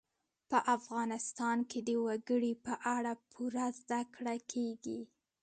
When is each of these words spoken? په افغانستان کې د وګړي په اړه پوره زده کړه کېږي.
په 0.49 0.57
افغانستان 0.75 1.57
کې 1.69 1.79
د 1.87 1.89
وګړي 2.05 2.53
په 2.65 2.73
اړه 2.95 3.13
پوره 3.31 3.67
زده 3.79 4.01
کړه 4.15 4.35
کېږي. 4.51 4.99